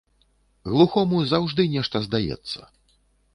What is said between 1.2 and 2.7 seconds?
заўжды нешта здаецца.